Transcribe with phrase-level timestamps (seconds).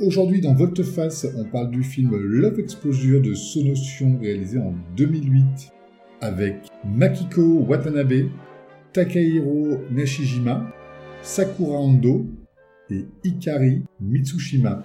[0.00, 5.44] Aujourd'hui dans Volteface, on parle du film Love Exposure de Sonotion réalisé en 2008
[6.22, 6.54] avec
[6.86, 8.30] Makiko Watanabe,
[8.94, 10.72] Takahiro Nishijima,
[11.20, 12.24] Sakura Ando
[12.88, 14.82] et Ikari Mitsushima.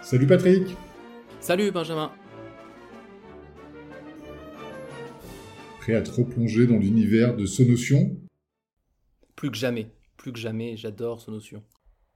[0.00, 0.76] Salut Patrick
[1.40, 2.12] Salut Benjamin
[5.82, 8.16] Prêt à te replonger dans l'univers de Sonotion
[9.34, 11.64] Plus que jamais, plus que jamais, j'adore Sonotion.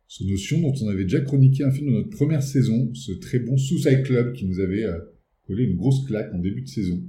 [0.07, 3.57] Sonotion dont on avait déjà chroniqué un film dans notre première saison, ce très bon
[3.57, 5.01] Suicide Club qui nous avait euh,
[5.49, 7.03] collé une grosse claque en début de saison.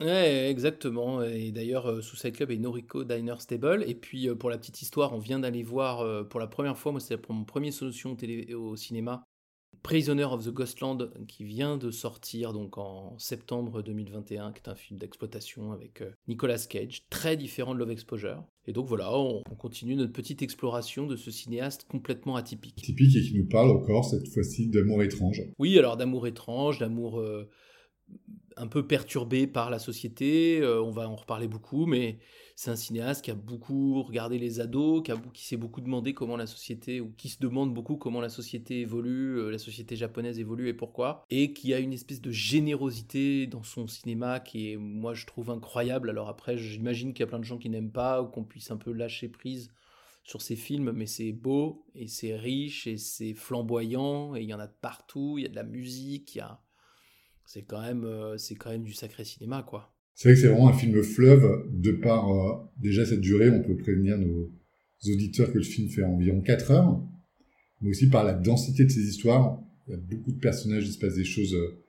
[0.00, 1.22] Ouais, exactement.
[1.22, 3.84] Et d'ailleurs, euh, Suicide Club et Noriko Diner Stable.
[3.86, 6.92] Et puis, euh, pour la petite histoire, on vient d'aller voir pour la première fois,
[6.92, 9.27] moi, c'est pour mon premier solution télé au cinéma,
[9.82, 14.74] Prisoner of the Ghostland, qui vient de sortir donc en septembre 2021, qui est un
[14.74, 18.44] film d'exploitation avec euh, Nicolas Cage, très différent de Love Exposure.
[18.66, 22.76] Et donc voilà, on, on continue notre petite exploration de ce cinéaste complètement atypique.
[22.76, 25.42] Typique et qui nous parle encore cette fois-ci d'amour étrange.
[25.58, 27.48] Oui, alors d'amour étrange, d'amour euh,
[28.56, 32.18] un peu perturbé par la société, euh, on va en reparler beaucoup, mais
[32.58, 36.36] c'est un cinéaste qui a beaucoup regardé les ados, qui, qui s'est beaucoup demandé comment
[36.36, 40.40] la société, ou qui se demande beaucoup comment la société évolue, euh, la société japonaise
[40.40, 44.76] évolue et pourquoi, et qui a une espèce de générosité dans son cinéma qui est,
[44.76, 46.10] moi, je trouve incroyable.
[46.10, 48.72] Alors après, j'imagine qu'il y a plein de gens qui n'aiment pas, ou qu'on puisse
[48.72, 49.70] un peu lâcher prise
[50.24, 54.54] sur ces films, mais c'est beau, et c'est riche, et c'est flamboyant, et il y
[54.54, 56.60] en a de partout, il y a de la musique, il y a
[57.44, 59.94] c'est quand même euh, c'est quand même du sacré cinéma quoi.
[60.18, 63.62] C'est vrai que c'est vraiment un film fleuve de par euh, déjà cette durée, on
[63.62, 64.50] peut prévenir nos
[65.12, 67.00] auditeurs que le film fait environ 4 heures,
[67.80, 69.62] mais aussi par la densité de ses histoires.
[69.86, 71.84] Il y a beaucoup de personnages, il se passe des choses euh,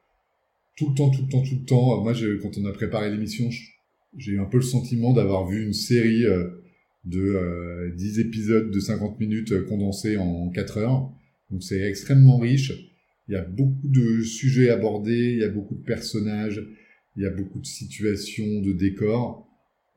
[0.78, 2.04] tout le temps, tout le temps, tout le temps.
[2.04, 3.50] Moi, quand on a préparé l'émission,
[4.16, 6.24] j'ai eu un peu le sentiment d'avoir vu une série
[7.06, 11.12] de 10 épisodes de 50 minutes condensés en 4 heures.
[11.50, 12.90] Donc c'est extrêmement riche
[13.30, 16.66] il y a beaucoup de sujets abordés, il y a beaucoup de personnages,
[17.20, 19.46] il y a beaucoup de situations, de décors.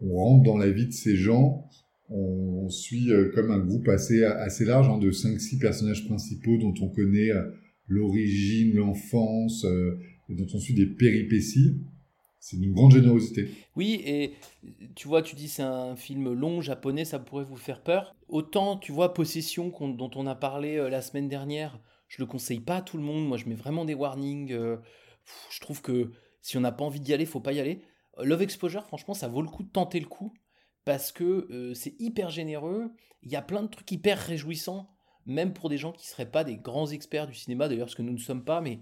[0.01, 1.69] On rentre dans la vie de ces gens,
[2.11, 6.75] on, suit euh, comme un groupe assez, assez large hein, de 5-6 personnages principaux dont
[6.81, 7.51] on connaît euh,
[7.87, 11.77] l'origine, l'enfance, euh, dont on suit des péripéties.
[12.41, 13.49] C'est d'une grande générosité.
[13.77, 14.33] Oui, et
[14.97, 18.17] tu vois, tu dis c'est un film long japonais, ça pourrait vous faire peur.
[18.29, 22.79] Autant, tu vois, Possession, dont on a parlé la semaine dernière, je le conseille pas
[22.79, 23.27] à tout le monde.
[23.27, 24.53] Moi, je mets vraiment des warnings.
[24.53, 24.77] Euh,
[25.51, 26.11] je trouve que
[26.43, 27.83] si on n'a pas envie d'y aller, faut pas y aller.
[28.19, 30.35] Euh, Love Exposure, franchement, ça vaut le coup de tenter le coup
[30.85, 32.93] parce que euh, c'est hyper généreux.
[33.23, 34.91] Il y a plein de trucs hyper réjouissants,
[35.27, 38.03] même pour des gens qui seraient pas des grands experts du cinéma, d'ailleurs, ce que
[38.03, 38.81] nous ne sommes pas, mais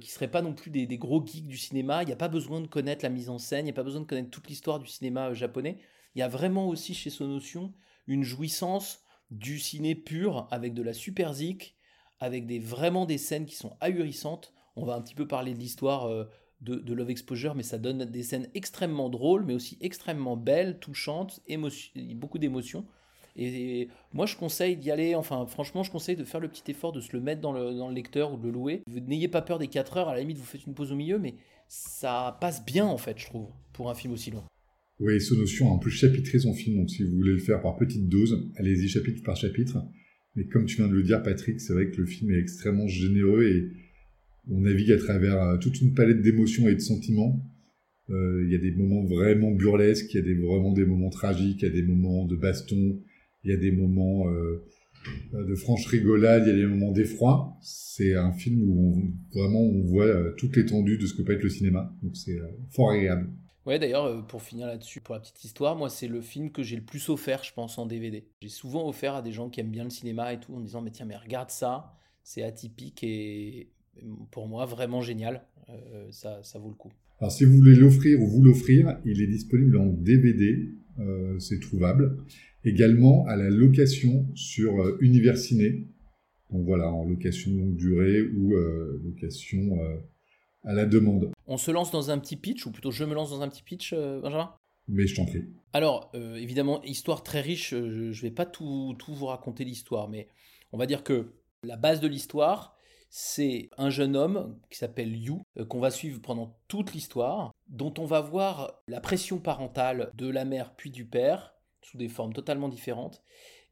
[0.00, 2.02] qui seraient pas non plus des, des gros geeks du cinéma.
[2.02, 3.82] Il n'y a pas besoin de connaître la mise en scène, il n'y a pas
[3.82, 5.78] besoin de connaître toute l'histoire du cinéma japonais.
[6.14, 7.74] Il y a vraiment aussi chez Sonotion
[8.06, 11.76] une jouissance du ciné pur avec de la super zik,
[12.20, 14.52] avec des, vraiment des scènes qui sont ahurissantes.
[14.76, 16.08] On va un petit peu parler de l'histoire
[16.62, 21.42] de, Love Exposure, mais ça donne des scènes extrêmement drôles, mais aussi extrêmement belles, touchantes,
[22.14, 22.86] beaucoup d'émotions.
[23.34, 26.92] Et, moi, je conseille d'y aller, enfin, franchement, je conseille de faire le petit effort
[26.92, 28.82] de se le mettre dans le, lecteur ou de le louer.
[28.86, 31.18] N'ayez pas peur des 4 heures, à la limite, vous faites une pause au milieu,
[31.18, 31.34] mais
[31.68, 34.44] ça passe bien, en fait, je trouve, pour un film aussi long.
[35.00, 37.76] Oui, Sonotion a en plus chapitré son film, donc si vous voulez le faire par
[37.76, 39.78] petites doses, allez-y chapitre par chapitre.
[40.36, 42.86] Mais comme tu viens de le dire, Patrick, c'est vrai que le film est extrêmement
[42.86, 43.68] généreux et
[44.50, 47.40] on navigue à travers euh, toute une palette d'émotions et de sentiments.
[48.10, 51.62] Euh, il y a des moments vraiment burlesques, il y a vraiment des moments tragiques,
[51.62, 53.00] il y a des moments de baston,
[53.44, 54.64] il y a des moments euh,
[55.32, 57.56] de franche rigolade, il y a des moments d'effroi.
[57.60, 61.48] C'est un film où vraiment on voit toute l'étendue de ce que peut être le
[61.48, 61.92] cinéma.
[62.02, 62.38] Donc c'est
[62.70, 63.30] fort agréable.
[63.64, 66.74] Ouais, d'ailleurs, pour finir là-dessus, pour la petite histoire, moi, c'est le film que j'ai
[66.74, 68.26] le plus offert, je pense, en DVD.
[68.40, 70.82] J'ai souvent offert à des gens qui aiment bien le cinéma et tout, en disant,
[70.82, 71.94] mais tiens, mais regarde ça,
[72.24, 73.70] c'est atypique et
[74.30, 75.46] pour moi, vraiment génial.
[75.68, 76.92] Euh, ça, ça vaut le coup.
[77.22, 81.60] Alors, si vous voulez l'offrir ou vous l'offrir, il est disponible en DVD, euh, c'est
[81.60, 82.18] trouvable.
[82.64, 85.86] également à la location sur euh, Univers Ciné.
[86.50, 89.78] Donc voilà, en location longue durée ou euh, location
[90.64, 91.30] à la demande.
[91.46, 93.62] On se lance dans un petit pitch, ou plutôt je me lance dans un petit
[93.62, 94.52] pitch, Benjamin?
[94.86, 95.44] Mais je t'en prie.
[95.72, 100.28] Alors, évidemment, histoire très riche, je ne vais pas tout, tout vous raconter l'histoire, mais
[100.72, 101.32] on va dire que
[101.64, 102.76] la base de l'histoire,
[103.14, 107.92] c'est un jeune homme qui s'appelle Yu, euh, qu'on va suivre pendant toute l'histoire, dont
[107.98, 112.32] on va voir la pression parentale de la mère puis du père, sous des formes
[112.32, 113.22] totalement différentes,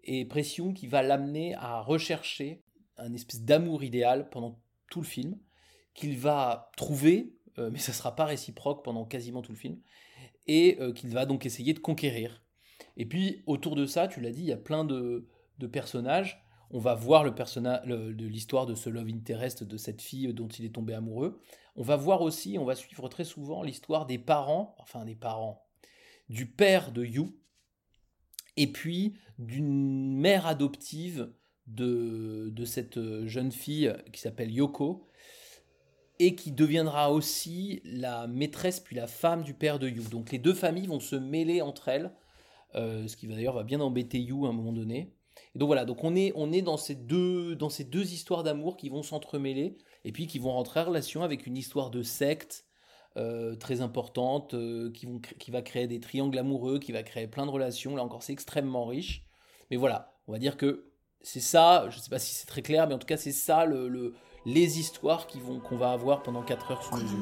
[0.05, 2.63] et pression qui va l'amener à rechercher
[2.99, 4.61] un espèce d'amour idéal pendant
[4.91, 5.39] tout le film,
[5.95, 9.81] qu'il va trouver, euh, mais ça ne sera pas réciproque pendant quasiment tout le film,
[10.49, 12.45] et euh, qu'il va donc essayer de conquérir.
[12.99, 15.27] Et puis autour de ça, tu l'as dit, il y a plein de,
[15.59, 16.45] de personnages.
[16.73, 20.47] On va voir le personnage de l'histoire de ce love interest de cette fille dont
[20.47, 21.41] il est tombé amoureux.
[21.75, 25.67] On va voir aussi, on va suivre très souvent l'histoire des parents, enfin des parents,
[26.29, 27.25] du père de Yu,
[28.57, 31.33] et puis d'une mère adoptive
[31.67, 35.09] de, cette jeune fille qui s'appelle Yoko,
[36.21, 40.03] et qui deviendra aussi la maîtresse puis la femme du père de Yu.
[40.11, 42.13] Donc les deux familles vont se mêler entre elles,
[42.77, 45.17] euh, ce qui va d'ailleurs va bien embêter Yu à un moment donné.
[45.55, 48.43] Et donc voilà, donc on est, on est dans, ces deux, dans ces deux histoires
[48.43, 52.03] d'amour qui vont s'entremêler et puis qui vont rentrer en relation avec une histoire de
[52.03, 52.67] secte
[53.17, 57.27] euh, très importante euh, qui, vont, qui va créer des triangles amoureux, qui va créer
[57.27, 57.97] plein de relations.
[57.97, 59.25] Là encore, c'est extrêmement riche.
[59.71, 60.91] Mais voilà, on va dire que
[61.23, 63.33] c'est ça, je ne sais pas si c'est très clair, mais en tout cas, c'est
[63.33, 64.15] ça le, le,
[64.47, 67.19] les histoires qui vont qu'on va avoir pendant 4 heures sous こ nos の yeux.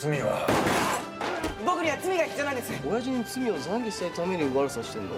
[0.00, 0.46] 罪は。
[1.66, 2.72] 僕には罪が必要なんです。
[2.86, 5.10] 親父に罪を懺悔したいために悪さしてんの？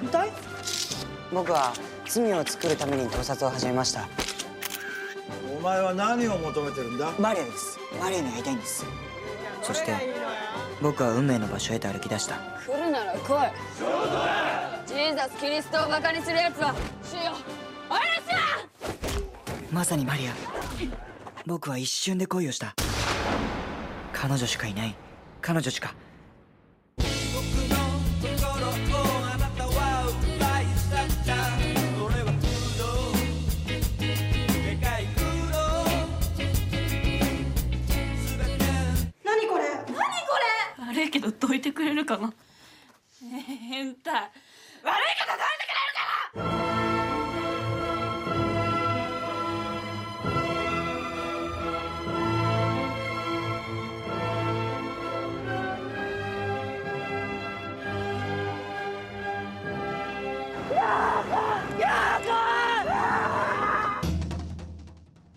[0.00, 0.32] 変態
[1.30, 1.74] 僕は
[2.06, 4.08] 罪を作るために盗撮を始めました。
[5.54, 7.12] お前は何を求めてるんだ？
[7.18, 7.78] マリアです。
[8.00, 8.86] マリアに会いたいんです。
[9.62, 9.92] そして
[10.80, 12.36] 僕は運命の場所へと歩き出した。
[12.36, 13.20] 来るなら来い。
[14.86, 17.32] ジーザス・キリストをバカにするやつは主よ。
[17.90, 20.32] お許しまさにマリア。
[21.46, 22.74] 僕は一瞬で恋をした
[24.26, 24.94] 彼女しかいない。
[25.42, 25.94] 彼女しか。
[40.78, 42.32] 悪いけどどいてくれるかな？
[43.20, 44.14] 変態。
[44.14, 44.30] 悪い
[45.18, 45.66] けどどいて
[46.34, 46.63] くれるかな？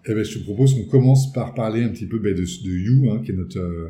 [0.09, 2.71] Eh ben, je te propose qu'on commence par parler un petit peu ben, de, de
[2.71, 3.89] Yu, hein, qui est notre euh,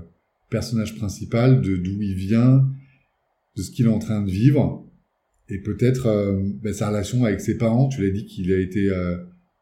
[0.50, 2.68] personnage principal, de d'où il vient,
[3.56, 4.84] de ce qu'il est en train de vivre,
[5.48, 7.88] et peut-être euh, ben, sa relation avec ses parents.
[7.88, 9.18] Tu l'as dit qu'il a été euh,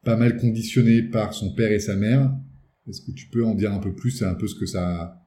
[0.06, 2.34] pas mal conditionné par son père et sa mère.
[2.88, 5.22] Est-ce que tu peux en dire un peu plus, et un peu ce que ça,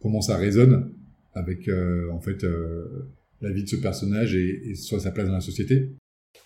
[0.00, 0.92] comment ça résonne
[1.32, 1.70] avec
[2.12, 2.44] en fait
[3.40, 5.90] la vie de ce personnage et, et soit sa place dans la société?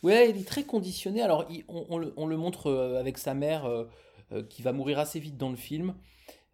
[0.03, 1.23] Ouais, il est très conditionné.
[1.23, 3.67] Alors, on, le, on le montre avec sa mère
[4.49, 5.95] qui va mourir assez vite dans le film,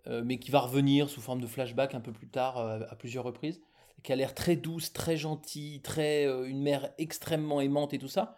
[0.07, 2.95] euh, mais qui va revenir sous forme de flashback un peu plus tard euh, à
[2.95, 3.63] plusieurs reprises,
[4.03, 8.09] qui a l'air très douce, très gentille, très euh, une mère extrêmement aimante et tout
[8.09, 8.37] ça,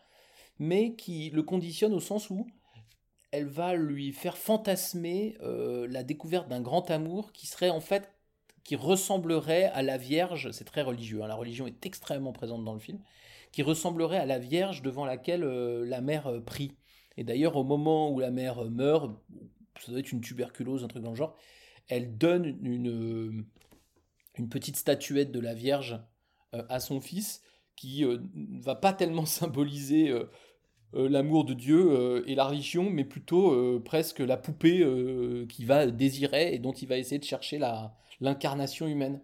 [0.61, 2.47] mais qui le conditionne au sens où
[3.33, 8.13] elle va lui faire fantasmer euh, la découverte d'un grand amour qui serait en fait
[8.63, 12.75] qui ressemblerait à la Vierge, c'est très religieux, hein, la religion est extrêmement présente dans
[12.75, 12.99] le film,
[13.53, 16.73] qui ressemblerait à la Vierge devant laquelle euh, la mère euh, prie.
[17.17, 19.11] Et d'ailleurs, au moment où la mère meurt,
[19.81, 21.37] ça doit être une tuberculose, un truc dans le genre,
[21.89, 23.45] elle donne une, euh,
[24.37, 26.01] une petite statuette de la Vierge
[26.55, 27.43] euh, à son fils
[27.77, 30.13] qui euh, ne va pas tellement symboliser
[30.93, 34.79] l'amour de Dieu et la religion, mais plutôt presque la poupée
[35.49, 37.61] qu'il va désirer et dont il va essayer de chercher
[38.21, 39.21] l'incarnation humaine.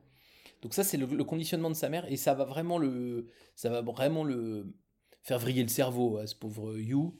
[0.60, 3.70] Donc ça, c'est le, le conditionnement de sa mère, et ça va vraiment le, ça
[3.70, 4.74] va vraiment le
[5.22, 7.16] faire vriller le cerveau à ce pauvre You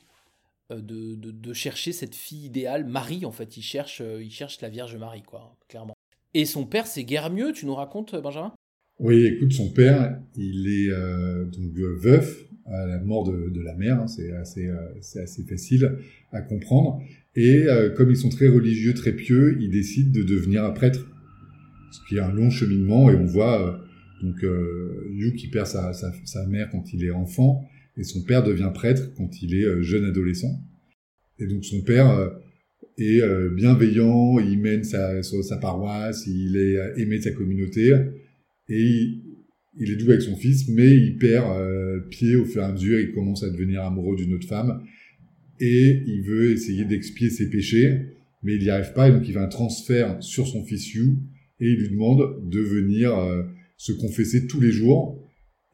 [0.71, 3.57] de, de, de chercher cette fille idéale, Marie en fait.
[3.57, 5.95] Il cherche, euh, il cherche la Vierge Marie, quoi, clairement.
[6.35, 7.53] Et son père, c'est guère mieux.
[7.53, 8.53] Tu nous racontes, Benjamin?
[8.99, 13.61] Oui, écoute, son père, il est euh, donc euh, veuf à la mort de, de
[13.61, 15.99] la mère, hein, c'est assez, euh, assez facile
[16.31, 17.03] à comprendre.
[17.35, 21.07] Et euh, comme ils sont très religieux, très pieux, il décide de devenir un prêtre.
[21.91, 23.79] ce qui est un long cheminement et on voit euh,
[24.23, 27.65] donc euh, Yu qui perd sa, sa, mère quand il est enfant
[27.97, 30.61] et son père devient prêtre quand il est euh, jeune adolescent.
[31.39, 32.31] Et donc son père euh,
[32.99, 35.21] est euh, bienveillant, il mène sa,
[35.61, 37.93] paroisse, il est aimé de sa communauté.
[38.69, 39.21] Et
[39.79, 41.47] il, est doux avec son fils, mais il perd
[42.09, 44.83] pied au fur et à mesure, il commence à devenir amoureux d'une autre femme.
[45.61, 48.01] Et il veut essayer d'expier ses péchés,
[48.43, 49.09] mais il n'y arrive pas.
[49.09, 51.17] Et donc il fait un transfert sur son fils Yu
[51.61, 53.13] et il lui demande de venir
[53.77, 55.22] se confesser tous les jours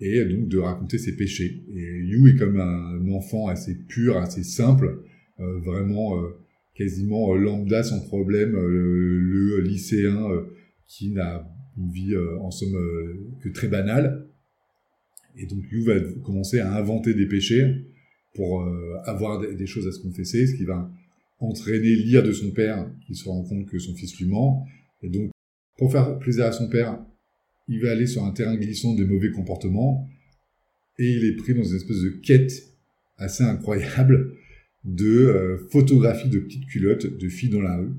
[0.00, 1.64] et donc de raconter ses péchés.
[1.74, 5.02] Et Yu est comme un enfant assez pur, assez simple,
[5.40, 6.28] euh, vraiment euh,
[6.78, 10.44] quasiment euh, lambda sans problème, euh, le lycéen euh,
[10.86, 12.76] qui n'a une vie en somme
[13.40, 14.26] que très banale.
[15.36, 17.84] Et donc Yu va commencer à inventer des péchés
[18.34, 18.66] pour
[19.04, 20.90] avoir des, choses à se confesser, ce qui va
[21.38, 24.66] entraîner l'ire de son père, qui se rend compte que son fils lui ment.
[25.02, 25.30] Et donc,
[25.76, 26.98] pour faire plaisir à son père,
[27.68, 30.08] il va aller sur un terrain glissant de mauvais comportements
[30.98, 32.52] et il est pris dans une espèce de quête
[33.16, 34.34] assez incroyable
[34.84, 37.94] de euh, photographie de petites culottes de filles dans la rue.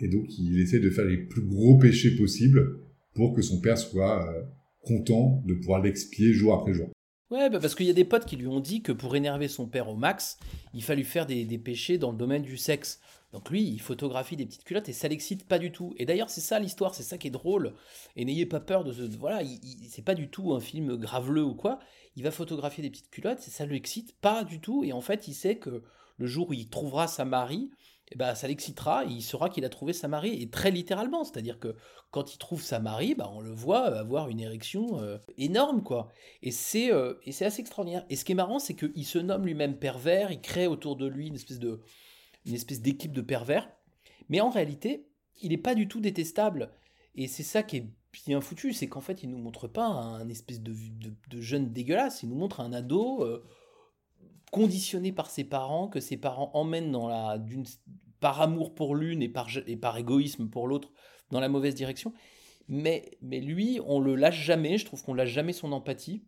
[0.00, 2.80] Et donc il essaie de faire les plus gros péchés possibles
[3.14, 4.42] pour que son père soit euh,
[4.82, 6.90] content de pouvoir l'expier jour après jour.
[7.30, 9.48] Ouais, bah parce qu'il y a des potes qui lui ont dit que pour énerver
[9.48, 10.36] son père au max,
[10.74, 13.00] il fallait faire des, des péchés dans le domaine du sexe.
[13.34, 15.92] Donc lui, il photographie des petites culottes et ça l'excite pas du tout.
[15.96, 17.74] Et d'ailleurs, c'est ça l'histoire, c'est ça qui est drôle.
[18.14, 19.02] Et n'ayez pas peur de ce.
[19.18, 19.42] Voilà,
[19.88, 21.80] c'est pas du tout un film graveleux ou quoi.
[22.14, 24.84] Il va photographier des petites culottes et ça l'excite pas du tout.
[24.84, 25.82] Et en fait, il sait que
[26.16, 27.72] le jour où il trouvera sa Marie,
[28.12, 30.40] eh ben, ça l'excitera et il saura qu'il a trouvé sa Marie.
[30.40, 31.74] Et très littéralement, c'est-à-dire que
[32.12, 36.12] quand il trouve sa Marie, bah, on le voit avoir une érection euh, énorme, quoi.
[36.42, 38.06] Et c'est euh, et c'est assez extraordinaire.
[38.10, 41.08] Et ce qui est marrant, c'est qu'il se nomme lui-même pervers, il crée autour de
[41.08, 41.80] lui une espèce de
[42.44, 43.70] une espèce d'équipe de pervers.
[44.28, 45.06] Mais en réalité,
[45.42, 46.70] il n'est pas du tout détestable.
[47.14, 50.28] Et c'est ça qui est bien foutu, c'est qu'en fait, il nous montre pas un
[50.28, 53.44] espèce de, de, jeune dégueulasse, il nous montre un ado euh,
[54.52, 57.38] conditionné par ses parents, que ses parents emmènent dans la,
[58.20, 60.92] par amour pour l'une et par, et par égoïsme pour l'autre,
[61.30, 62.12] dans la mauvaise direction.
[62.68, 66.24] Mais, mais lui, on le lâche jamais, je trouve qu'on lâche jamais son empathie.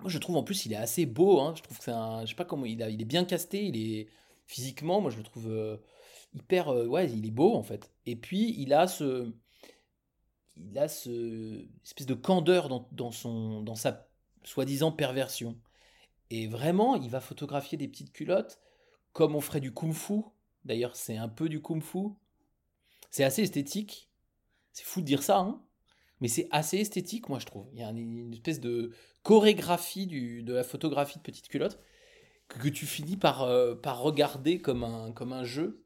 [0.00, 1.54] Moi, je trouve en plus, il est assez beau, hein.
[1.56, 2.22] je trouve que c'est un.
[2.22, 2.66] Je sais pas comment.
[2.66, 4.08] Il, a, il est bien casté, il est
[4.52, 5.78] physiquement, moi je le trouve euh,
[6.34, 6.68] hyper.
[6.68, 7.90] Euh, ouais, il est beau en fait.
[8.06, 9.32] Et puis il a ce.
[10.58, 14.06] Il a ce espèce de candeur dans, dans, son, dans sa
[14.44, 15.58] soi-disant perversion.
[16.28, 18.60] Et vraiment, il va photographier des petites culottes
[19.14, 20.22] comme on ferait du kung-fu.
[20.66, 22.10] D'ailleurs, c'est un peu du kung-fu.
[23.10, 24.10] C'est assez esthétique.
[24.72, 25.62] C'est fou de dire ça, hein
[26.22, 27.66] mais c'est assez esthétique, moi, je trouve.
[27.72, 28.92] Il y a une espèce de
[29.24, 31.80] chorégraphie du, de la photographie de petites culottes
[32.58, 35.82] que tu finis par, euh, par regarder comme un, comme un jeu.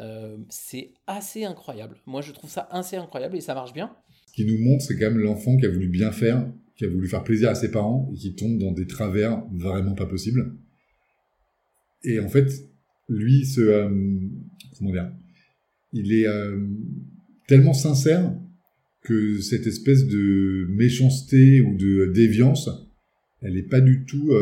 [0.00, 1.96] Euh, c'est assez incroyable.
[2.06, 3.94] Moi, je trouve ça assez incroyable et ça marche bien.
[4.26, 6.88] Ce qui nous montre, c'est quand même l'enfant qui a voulu bien faire, qui a
[6.88, 10.56] voulu faire plaisir à ses parents et qui tombe dans des travers vraiment pas possibles.
[12.04, 12.50] Et en fait,
[13.08, 13.88] lui, euh,
[14.78, 15.12] comment dire,
[15.92, 16.26] il est
[17.46, 18.34] tellement sincère
[19.02, 22.70] que cette espèce de méchanceté ou de déviance,
[23.42, 24.32] elle n'est pas du tout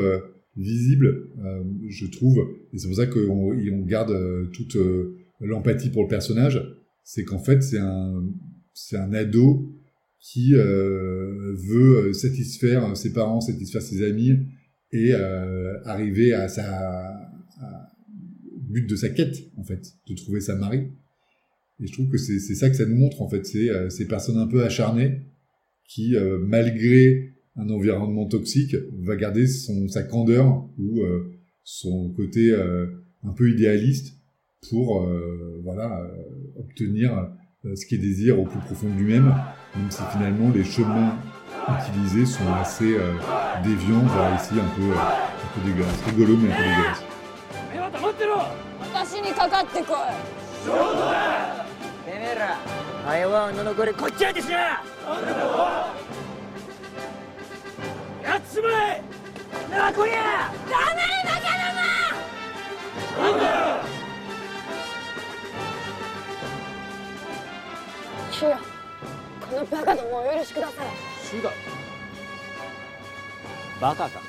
[0.57, 2.39] visible, euh, je trouve.
[2.73, 6.63] Et c'est pour ça qu'on on garde euh, toute euh, l'empathie pour le personnage.
[7.05, 8.25] C'est qu'en fait, c'est un,
[8.75, 9.73] c'est un ado
[10.21, 14.37] qui veut satisfaire ses parents, satisfaire ses amis
[14.93, 16.63] et arriver à sa
[17.59, 17.89] à
[18.69, 20.89] but de sa quête, en fait, de trouver sa Marie.
[21.81, 23.47] Et je trouve que c'est ça que ça nous montre, en fait.
[23.47, 25.23] C'est ces personnes un peu acharnées
[25.89, 26.15] qui,
[26.47, 32.87] malgré un environnement toxique va garder son, sa candeur ou euh, son côté euh,
[33.23, 34.17] un peu idéaliste
[34.69, 36.11] pour euh, voilà
[36.59, 37.31] obtenir
[37.65, 39.35] ce qu'il désire au plus profond de lui-même,
[39.77, 41.19] même si finalement les chemins
[41.69, 42.97] utilisés sont assez
[43.63, 47.05] déviants, voire ici un peu, un peu dégueulasses, rigolo mais un peu dégueulasse.
[54.21, 54.35] やっ
[58.53, 59.01] ちまえ
[59.71, 63.45] なこりゃ黙れバカどもなんだ
[68.33, 68.59] 主よ
[69.49, 70.87] このバカどもをお許しください。
[71.25, 71.53] 主が
[73.81, 74.21] バカか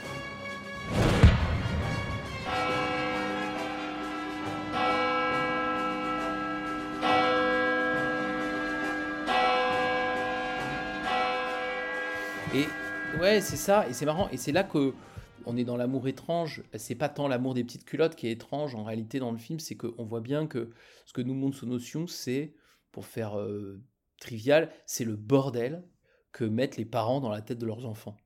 [12.53, 12.80] Et
[13.21, 14.95] Ouais, c'est ça, et c'est marrant, et c'est là que
[15.45, 16.63] on est dans l'amour étrange.
[16.75, 19.59] C'est pas tant l'amour des petites culottes qui est étrange en réalité dans le film,
[19.59, 20.71] c'est qu'on voit bien que
[21.05, 22.55] ce que nous montre ce notion, c'est
[22.91, 23.79] pour faire euh,
[24.19, 25.83] trivial, c'est le bordel
[26.31, 28.17] que mettent les parents dans la tête de leurs enfants.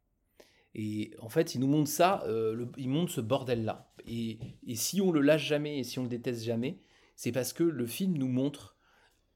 [0.75, 3.92] Et en fait, ils nous montrent ça, euh, le- ils montrent ce bordel-là.
[4.06, 6.80] Et, et si on le lâche jamais et si on le déteste jamais,
[7.18, 8.78] c'est parce que le film nous montre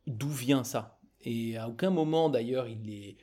[0.07, 0.99] d'où vient ça.
[1.21, 3.17] Et à aucun moment, d'ailleurs, il est,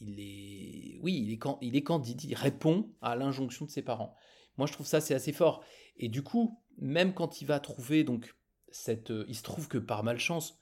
[0.00, 1.84] il est, oui, il est, can- il est
[2.24, 4.14] il répond à l'injonction de ses parents.
[4.56, 5.62] Moi, je trouve ça c'est assez fort.
[5.96, 8.34] Et du coup, même quand il va trouver donc
[8.70, 10.58] cette, euh, il se trouve que par malchance,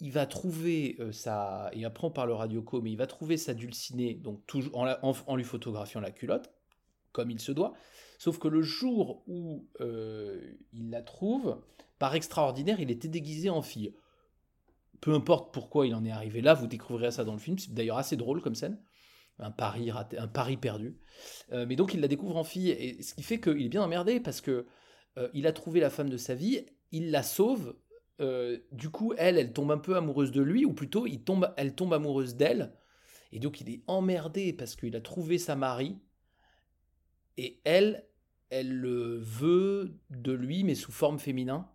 [0.00, 3.54] il va trouver euh, sa, et après on parlera Yoko, mais il va trouver sa
[3.54, 6.52] dulcinée, donc toujours en lui photographiant la culotte,
[7.10, 7.74] comme il se doit.
[8.18, 10.40] Sauf que le jour où euh,
[10.72, 11.60] il la trouve,
[11.98, 13.94] par extraordinaire, il était déguisé en fille.
[15.00, 17.58] Peu importe pourquoi il en est arrivé là, vous découvrirez ça dans le film.
[17.58, 18.80] C'est d'ailleurs assez drôle comme scène.
[19.38, 20.98] Un pari un perdu.
[21.52, 23.82] Euh, mais donc il la découvre en fille, et ce qui fait qu'il est bien
[23.82, 24.66] emmerdé parce que
[25.16, 27.76] euh, il a trouvé la femme de sa vie, il la sauve.
[28.20, 31.52] euh, du coup, elle, elle tombe un peu amoureuse de lui, ou plutôt, il tombe,
[31.56, 32.74] elle tombe amoureuse d'elle.
[33.30, 35.98] Et donc, il est emmerdé parce qu'il a trouvé sa mari.
[37.36, 38.08] Et elle,
[38.50, 41.70] elle le veut de lui, mais sous forme féminin.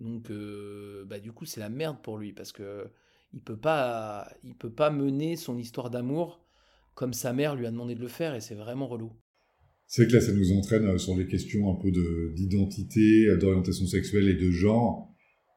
[0.00, 2.88] Donc, euh, bah, du coup, c'est la merde pour lui parce que
[3.32, 6.44] il peut pas, il peut pas mener son histoire d'amour
[6.94, 9.12] comme sa mère lui a demandé de le faire, et c'est vraiment relou.
[9.86, 13.36] C'est que là, ça nous entraîne euh, sur des questions un peu de- d'identité, euh,
[13.36, 15.08] d'orientation sexuelle et de genre,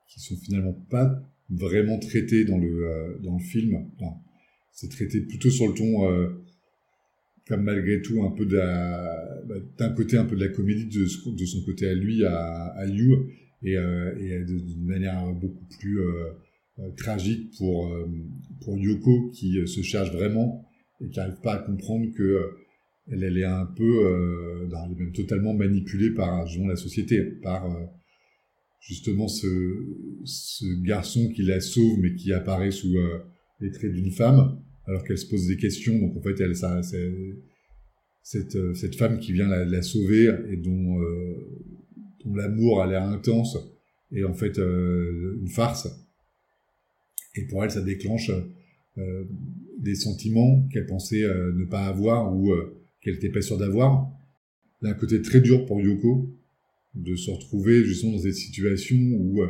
[0.08, 1.20] qui sont finalement pas
[1.50, 3.90] vraiment traitées dans le, dans le film.
[4.72, 6.36] C'est traité plutôt sur le ton,
[7.48, 11.62] comme malgré tout, un peu bah, d'un côté un peu de la comédie, de, son
[11.66, 13.28] côté à lui, à You,
[13.64, 16.32] et, euh, et de- d'une manière beaucoup plus euh,
[16.80, 18.06] euh, tragique pour, euh,
[18.64, 20.66] pour Yoko, qui euh, se cherche vraiment
[21.02, 22.48] et qui n'arrive pas à comprendre que euh,
[23.08, 26.76] elle, elle est un peu, euh, non, elle est même totalement manipulée par disons, la
[26.76, 27.86] société, par euh,
[28.80, 29.48] justement ce,
[30.24, 33.20] ce garçon qui la sauve mais qui apparaît sous euh,
[33.60, 35.98] les traits d'une femme, alors qu'elle se pose des questions.
[36.00, 36.82] Donc en fait, elle, ça,
[38.24, 41.36] cette, euh, cette femme qui vient la, la sauver et dont, euh,
[42.26, 43.58] dont l'amour a l'air intense
[44.14, 45.88] est en fait euh, une farce.
[47.36, 48.32] Et pour elle, ça déclenche
[48.98, 49.24] euh,
[49.80, 52.54] des sentiments qu'elle pensait euh, ne pas avoir ou
[53.02, 54.10] qu'elle n'était pas sûre d'avoir.
[54.82, 56.30] Il y a un côté très dur pour Yoko
[56.96, 59.42] de se retrouver justement dans cette situation où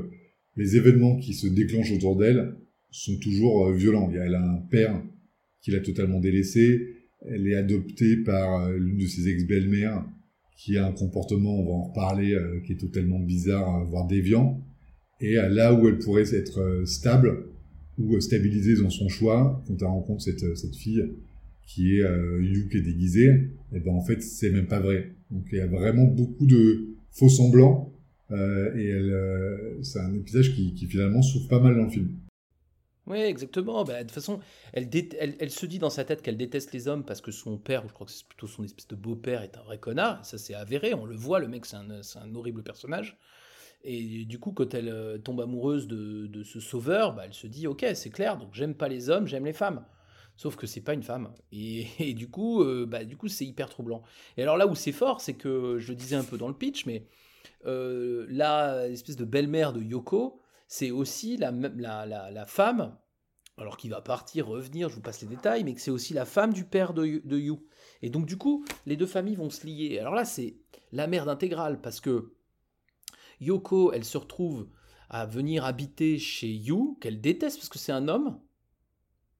[0.58, 2.54] les événements qui se déclenchent autour d'elle
[2.92, 4.12] sont toujours violents.
[4.14, 5.02] Elle a un père
[5.62, 6.98] qui l'a totalement délaissée.
[7.26, 10.06] Elle est adoptée par l'une de ses ex-belles-mères
[10.64, 14.06] qui a un comportement, on va en reparler, euh, qui est totalement bizarre, euh, voire
[14.06, 14.62] déviant.
[15.20, 17.46] Et euh, là où elle pourrait être stable
[17.98, 21.04] ou stabilisée dans son choix, quand elle rencontre cette, cette fille
[21.66, 25.12] qui est euh, qui est déguisée, et ben en fait c'est même pas vrai.
[25.32, 27.92] Donc il y a vraiment beaucoup de faux semblants
[28.32, 32.10] euh, et euh, c'est un épisode qui, qui finalement souffre pas mal dans le film.
[33.08, 33.84] Oui, exactement.
[33.84, 34.40] Bah, de toute façon,
[34.74, 37.90] elle, se dit dans sa tête qu'elle déteste les hommes parce que son père, ou
[37.90, 40.24] je crois que c'est plutôt son espèce de beau-père, est un vrai connard.
[40.26, 40.94] Ça, c'est avéré.
[40.94, 43.18] On le voit, le mec, c'est un, horrible personnage.
[43.84, 47.66] Et du coup, quand elle euh, tombe amoureuse de, ce sauveur, bah, elle se dit
[47.68, 49.84] Ok, c'est clair, donc j'aime pas les hommes, j'aime les femmes.
[50.38, 51.34] Sauf que c'est pas une femme.
[51.52, 54.04] Et, et du coup, euh, bah, du coup, c'est hyper troublant.
[54.38, 56.54] Et alors là où c'est fort, c'est que je le disais un peu dans le
[56.54, 57.08] pitch, mais
[57.66, 60.41] euh, la espèce de belle-mère de Yoko,
[60.72, 62.96] c'est aussi la, la, la, femme,
[63.58, 66.24] alors qui va partir, revenir, je vous passe les détails, mais que c'est aussi la
[66.24, 67.56] femme du père de, de Yu.
[68.02, 70.00] Et donc du coup, les deux familles vont se lier.
[70.00, 70.56] Alors là, c'est
[70.94, 72.32] la merde intégrale, parce que
[73.42, 74.70] Yoko, elle se retrouve
[75.10, 78.40] à venir habiter chez Yu, qu'elle déteste parce que c'est un homme.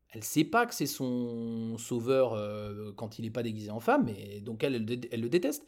[0.10, 4.10] Elle sait pas que c'est son sauveur euh, quand il n'est pas déguisé en femme,
[4.10, 5.66] et donc elle, elle, le déteste.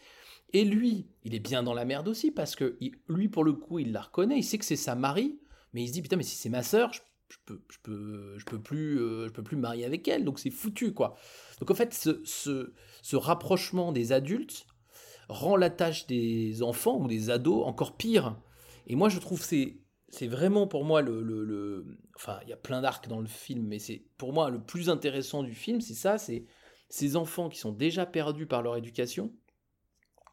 [0.51, 3.79] Et lui, il est bien dans la merde aussi, parce que lui, pour le coup,
[3.79, 5.39] il la reconnaît, il sait que c'est sa mari,
[5.73, 8.35] mais il se dit, putain, mais si c'est ma sœur, je, je peux, je, peux,
[8.37, 11.15] je, peux plus, euh, je peux plus me marier avec elle, donc c'est foutu, quoi.
[11.59, 14.65] Donc en fait, ce, ce, ce rapprochement des adultes
[15.29, 18.37] rend la tâche des enfants ou des ados encore pire.
[18.87, 19.77] Et moi, je trouve c'est
[20.09, 23.27] c'est vraiment pour moi le, le, le- enfin il y a plein d'arcs dans le
[23.27, 26.45] film mais c'est pour moi le plus intéressant du film c'est ça c'est
[26.87, 29.33] ces enfants qui sont déjà perdus par leur éducation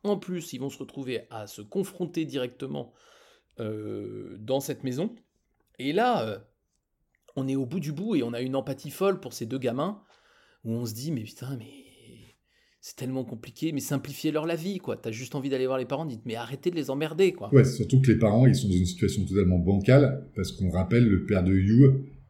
[0.04, 2.92] en plus ils vont se retrouver à se confronter directement
[3.60, 5.14] euh, dans cette maison
[5.88, 6.38] et là euh,
[7.36, 9.58] on est au bout du bout et on a une empathie folle pour ces deux
[9.58, 10.02] gamins
[10.64, 11.70] où on se dit mais putain mais
[12.80, 14.96] c'est tellement compliqué mais simplifiez leur la vie quoi.
[14.96, 17.52] T'as juste envie d'aller voir les parents dites mais arrêtez de les emmerder quoi.
[17.54, 21.06] Ouais, surtout que les parents, ils sont dans une situation totalement bancale, parce qu'on rappelle,
[21.06, 21.84] le père de Yu,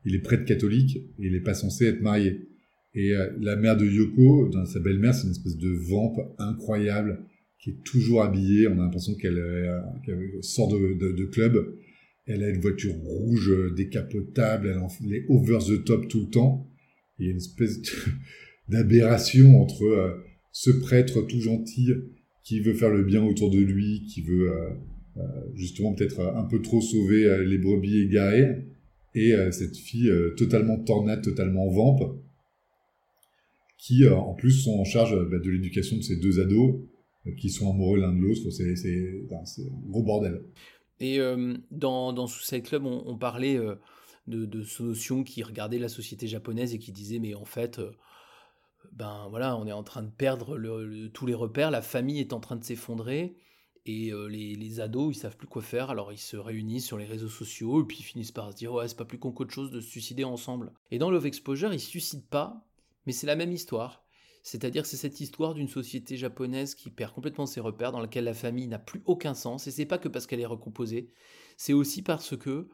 [0.04, 2.48] il est prêtre catholique, et il n'est pas censé être marié.
[2.94, 7.24] Et euh, la mère de Yoko, dans sa belle-mère, c'est une espèce de vampe incroyable,
[7.60, 9.80] qui est toujours habillée, on a l'impression qu'elle euh,
[10.40, 11.76] sort de club,
[12.26, 16.30] Elle a une voiture rouge euh, décapotable, elle en est over the top tout le
[16.30, 16.70] temps.
[17.18, 17.80] Il y a une espèce
[18.68, 20.14] d'aberration entre euh,
[20.52, 21.90] ce prêtre tout gentil
[22.44, 25.20] qui veut faire le bien autour de lui, qui veut euh,
[25.54, 28.64] justement peut-être un peu trop sauver les brebis égarées,
[29.14, 32.18] et cette fille totalement tornade, totalement vampe,
[33.78, 36.80] qui en plus sont en charge bah, de l'éducation de ces deux ados,
[37.37, 38.50] qui sont amoureux l'un de l'autre.
[38.50, 38.72] C'est
[39.30, 40.40] un gros bordel.
[41.00, 43.58] Et euh, dans, dans Suicide Club, on, parlait
[44.26, 47.80] de, de ce notion qui regardait la société japonaise et qui disait mais en fait,
[48.92, 50.58] ben voilà, on est en train de perdre
[51.12, 53.36] tous les repères, la famille est en train de s'effondrer
[53.86, 57.06] et les, les, ados ils savent plus quoi faire, alors ils se réunissent sur les
[57.06, 59.54] réseaux sociaux et puis ils finissent par se dire ouais c'est pas plus con qu'autre
[59.54, 60.72] chose de se suicider ensemble.
[60.90, 62.66] Et dans Love Exposure ils se suicident pas,
[63.06, 63.99] mais c'est la même histoire.
[64.42, 68.35] C'est-à-dire c'est cette histoire d'une société japonaise qui perd complètement ses repères, dans laquelle la
[68.35, 69.66] famille n'a plus aucun sens.
[69.66, 71.11] Et c'est pas que parce qu'elle est recomposée,
[71.57, 72.68] c'est aussi parce que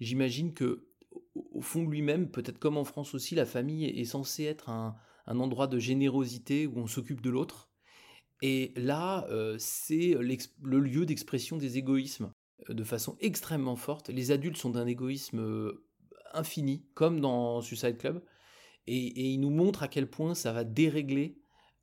[0.00, 0.86] j'imagine que
[1.34, 5.68] au fond lui-même, peut-être comme en France aussi, la famille est censée être un, endroit
[5.68, 7.70] de générosité où on s'occupe de l'autre.
[8.42, 12.32] Et là, euh, c'est le lieu d'expression des égoïsmes
[12.68, 14.08] euh, de façon extrêmement forte.
[14.08, 15.84] Les adultes sont d'un égoïsme euh,
[16.32, 18.22] infini, comme dans Suicide Club.
[18.92, 21.38] Et, il nous montre à quel point ça va dérégler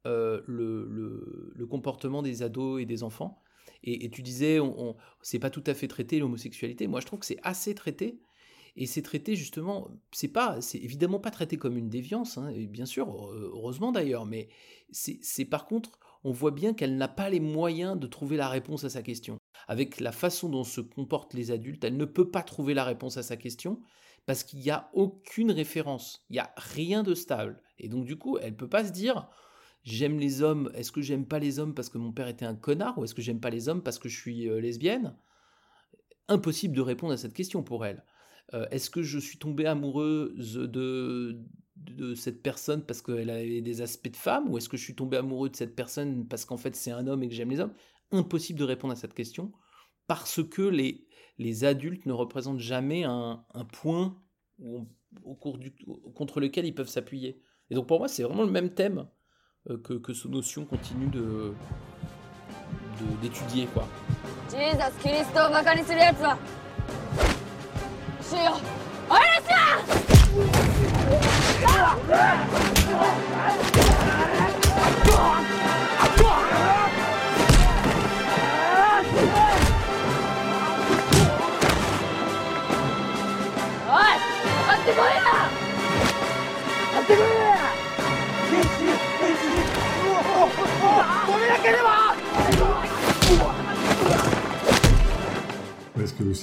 [0.06, 3.42] euh, le, comportement des ados et des enfants.
[3.84, 6.88] Et, tu disais, on, c'est pas tout à fait traité l'homosexualité.
[6.88, 8.20] Moi, je trouve que c'est assez traité.
[8.76, 12.68] Et c'est traité justement, c'est pas, c'est évidemment pas traité comme une déviance, hein, et
[12.68, 14.50] bien sûr, heureusement d'ailleurs, mais
[14.92, 18.84] c'est par contre, on voit bien qu'elle n'a pas les moyens de trouver la réponse
[18.84, 19.38] à sa question.
[19.68, 23.18] Avec la façon dont se comportent les adultes, elle ne peut pas trouver la réponse
[23.18, 23.80] à sa question,
[24.28, 27.60] parce qu'il n'y a aucune référence, il n'y a rien de stable.
[27.80, 29.28] Et donc du coup, elle peut pas se dire
[29.84, 32.56] j'aime les hommes, est-ce que j'aime pas les hommes parce que mon père était un
[32.56, 35.16] connard ou est-ce que j'aime pas les hommes parce que je suis euh, lesbienne?
[36.28, 38.04] Impossible de répondre à cette question pour elle.
[38.54, 41.40] Euh, est-ce que je suis tombée amoureuse de,
[41.78, 44.96] de cette personne parce qu'elle avait des aspects de femme ou est-ce que je suis
[44.96, 47.62] tombé amoureux de cette personne parce qu'en fait c'est un homme et que j'aime les
[47.62, 47.74] hommes?
[48.12, 49.54] Impossible de répondre à cette question
[50.06, 51.07] parce que les,
[51.38, 54.18] les adultes ne représentent jamais un, point
[54.60, 55.74] au cours du,
[56.16, 57.42] contre lequel ils peuvent s'appuyer.
[57.70, 59.08] Et donc pour moi, c'est vraiment le même thème
[59.70, 61.54] euh, que, que ce notion continue de
[63.22, 63.88] d'étudier quoi.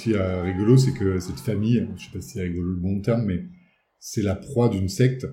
[0.05, 3.01] Aussi euh, rigolo, c'est que cette famille, je sais pas si c'est rigolo le bon
[3.01, 3.43] terme, mais
[3.99, 5.27] c'est la proie d'une secte.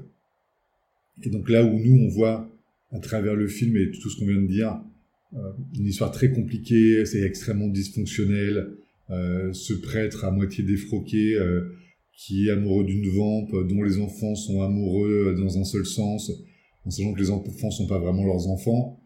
[1.23, 2.51] Et donc là où nous, on voit
[2.91, 4.81] à travers le film et tout ce qu'on vient de dire,
[5.35, 8.77] euh, une histoire très compliquée, c'est extrêmement dysfonctionnel,
[9.11, 11.39] euh, ce prêtre à moitié défroqué,
[12.15, 16.31] qui est amoureux d'une vampe, dont les enfants sont amoureux dans un seul sens,
[16.85, 19.03] en sachant que les enfants sont pas vraiment leurs enfants,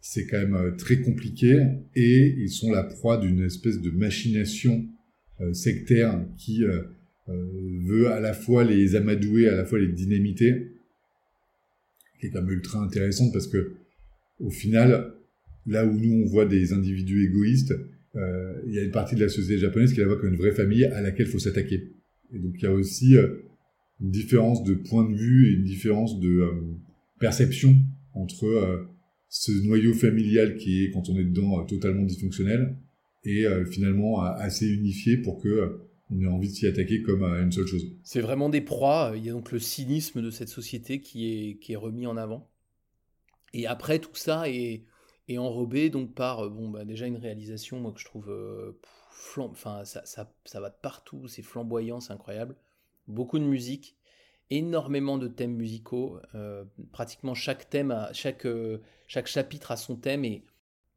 [0.00, 1.60] c'est quand même euh, très compliqué
[1.94, 4.97] et ils sont la proie d'une espèce de machination euh,
[5.52, 6.82] sectaire qui euh,
[7.26, 10.72] veut à la fois les amadouer, à la fois les dynamiter,
[12.20, 13.72] qui est même ultra intéressante parce que
[14.40, 15.14] au final,
[15.66, 17.74] là où nous on voit des individus égoïstes,
[18.14, 20.52] il y a une partie de la société japonaise qui la voit comme une vraie
[20.52, 21.92] famille à laquelle il faut s'attaquer.
[22.34, 23.14] Et donc il y a aussi
[24.00, 26.50] une différence de point de vue et une différence de
[27.20, 27.76] perception
[28.14, 28.88] entre
[29.28, 32.74] ce noyau familial qui est, quand on est dedans, euh, totalement dysfonctionnel,
[33.28, 37.22] et euh, finalement assez unifié pour que euh, on ait envie de s'y attaquer comme
[37.22, 37.86] à une seule chose.
[38.02, 39.12] C'est vraiment des proies.
[39.16, 42.16] Il y a donc le cynisme de cette société qui est, qui est remis en
[42.16, 42.48] avant.
[43.52, 44.84] Et après, tout ça est,
[45.28, 48.30] est enrobé donc par bon, bah, déjà une réalisation moi, que je trouve
[49.38, 52.56] enfin, ça, ça, ça, va de partout, c'est flamboyant, c'est incroyable.
[53.06, 53.96] Beaucoup de musique,
[54.50, 56.18] énormément de thèmes musicaux.
[56.34, 60.44] Euh, pratiquement chaque thème, a, chaque, euh, chaque chapitre a son thème et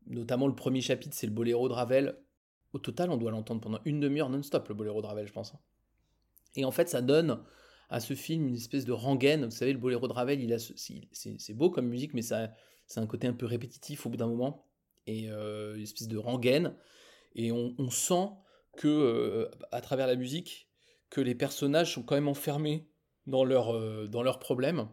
[0.08, 2.18] notamment le premier chapitre, c'est le boléro de Ravel.
[2.74, 5.54] Au total, on doit l'entendre pendant une demi-heure non-stop, le boléro de Ravel, je pense.
[5.54, 5.60] Hein.
[6.56, 7.44] Et en fait, ça donne
[7.90, 9.46] à ce film une espèce de rengaine.
[9.46, 12.52] Vous savez, le boléro de Ravel, il a c'est beau comme musique, mais ça,
[12.88, 14.66] c'est un côté un peu répétitif au bout d'un moment.
[15.08, 16.76] Et euh, une espèce de rengaine.
[17.36, 18.30] Et on, sent
[18.78, 20.70] que, à travers la musique,
[21.10, 22.90] que les personnages sont quand même enfermés
[23.28, 24.88] dans leurs euh, dans leurs problèmes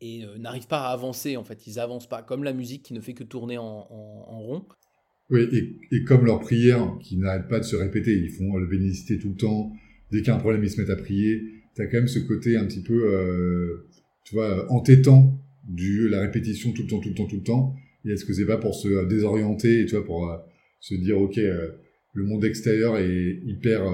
[0.00, 1.66] et euh, n'arrivent pas à avancer en fait.
[1.66, 4.64] Ils avancent pas, comme la musique qui ne fait que tourner en, rond.
[5.30, 5.46] Oui,
[5.90, 9.30] et, comme leurs prières qui n'arrêtent pas de se répéter, ils font le bénédicité tout
[9.30, 9.72] le temps.
[10.10, 11.42] Dès qu'il y a un problème, ils se mettent à prier.
[11.74, 13.88] T'as quand même ce côté un petit peu, euh,
[14.24, 17.74] tu vois, entêtant du la répétition tout le temps, tout le temps, tout le temps.
[18.04, 20.38] Et est-ce que c'est pas pour se désorienter, tu vois, pour euh,
[20.80, 23.92] se dire, ok, le monde extérieur est hyper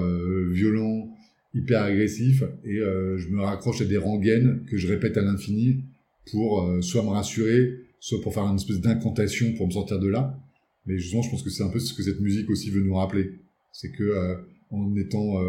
[0.49, 1.09] violent,
[1.53, 5.83] hyper agressif, et je me raccroche à des rengaines que je répète à l'infini
[6.31, 10.39] pour soit me rassurer, soit pour faire une espèce d'incantation pour me sortir de là.
[10.85, 12.95] Mais justement, je pense que c'est un peu ce que cette musique aussi veut nous
[12.95, 13.39] rappeler.
[13.71, 14.37] C'est que
[14.69, 15.39] en étant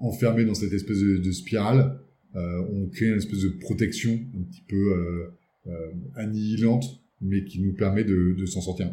[0.00, 2.00] enfermé dans cette espèce de, de spirale,
[2.34, 5.30] on crée une espèce de protection un petit peu
[6.16, 6.84] annihilante
[7.20, 8.92] mais qui nous permet de, de s'en sortir.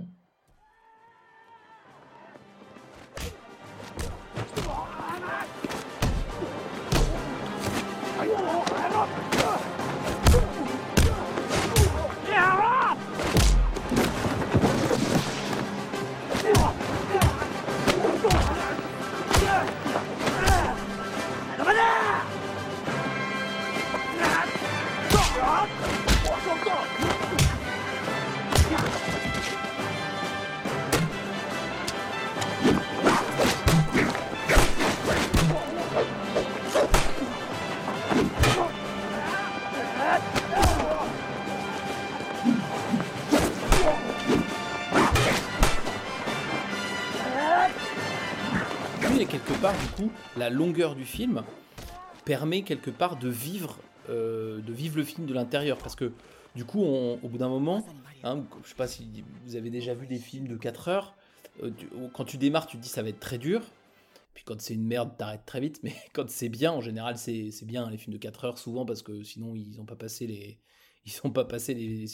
[50.46, 51.44] La longueur du film
[52.24, 53.80] permet quelque part de vivre,
[54.10, 55.80] euh, de vivre le film de l'intérieur.
[55.80, 56.12] Parce que
[56.56, 57.84] du coup, au bout d'un moment,
[58.24, 61.16] hein, je sais pas si vous avez déjà vu des films de 4 heures,
[61.64, 61.72] euh,
[62.14, 63.64] quand tu démarres, tu te dis ça va être très dur.
[64.36, 65.80] Puis quand c'est une merde, t'arrêtes très vite.
[65.82, 69.02] Mais quand c'est bien, en général, c'est bien les films de 4 heures, souvent parce
[69.02, 70.60] que sinon ils n'ont pas passé les,
[71.06, 72.06] ils sont pas passés les,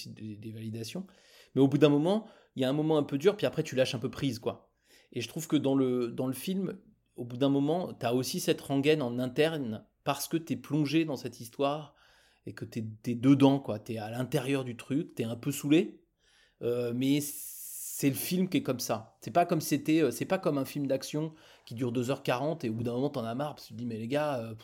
[0.42, 1.06] les, validations.
[1.54, 3.64] Mais au bout d'un moment, il y a un moment un peu dur, puis après
[3.64, 4.72] tu lâches un peu prise, quoi.
[5.12, 6.78] Et je trouve que dans le, dans le film,
[7.22, 10.56] au bout d'un moment, tu as aussi cette rengaine en interne parce que tu es
[10.56, 11.94] plongé dans cette histoire
[12.48, 13.64] et que tu es, dedans.
[13.86, 16.02] Tu es à l'intérieur du truc, tu es un peu saoulé,
[16.64, 19.16] euh, mais c'est le film qui est comme ça.
[19.22, 21.36] C'est pas comme c'était, euh, c'est pas comme un film d'action
[21.68, 23.78] qui dure 2h40 et au bout d'un moment t'en as marre parce que tu te
[23.78, 24.56] dis mais les gars, euh,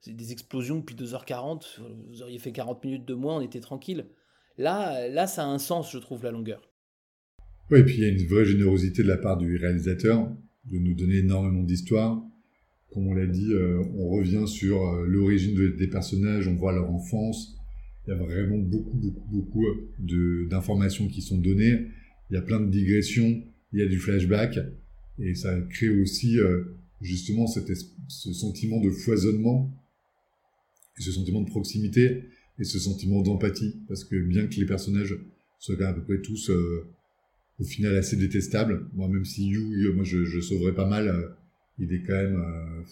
[0.00, 1.78] c'est des explosions depuis 2h40,
[2.08, 4.08] vous auriez fait 40 minutes de moins, on était tranquille.
[4.58, 6.68] Là, là ça a un sens, je trouve, la longueur.
[7.70, 10.28] Oui, et puis il y a une vraie générosité de la part du réalisateur
[10.70, 12.22] de nous donner énormément d'histoires.
[12.92, 16.90] Comme on l'a dit, euh, on revient sur euh, l'origine des personnages, on voit leur
[16.90, 17.56] enfance.
[18.06, 19.64] Il y a vraiment beaucoup, beaucoup, beaucoup
[20.48, 21.88] d'informations qui sont données.
[22.30, 24.58] Il y a plein de digressions, il y a du flashback.
[25.18, 26.64] Et ça crée aussi euh,
[27.00, 29.72] justement ce sentiment de foisonnement,
[30.98, 32.24] et ce sentiment de proximité,
[32.58, 33.74] et ce sentiment d'empathie.
[33.88, 35.16] Parce que bien que les personnages
[35.58, 36.50] soient à peu près tous
[37.60, 38.88] au final assez détestable.
[38.94, 41.28] Moi, même si Yu, moi, je, je sauverais pas mal, euh,
[41.78, 42.82] il est quand même, euh,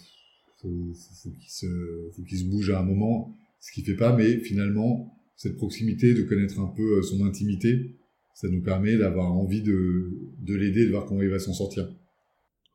[0.61, 4.15] faut, faut, qu'il se, faut qu'il se bouge à un moment, ce qu'il fait pas,
[4.15, 7.95] mais finalement, cette proximité, de connaître un peu euh, son intimité,
[8.33, 11.87] ça nous permet d'avoir envie de, de l'aider, de voir comment il va s'en sortir.